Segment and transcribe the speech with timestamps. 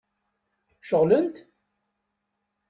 [0.89, 1.35] Ceɣlent?